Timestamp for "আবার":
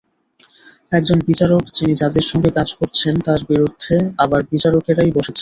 4.17-4.41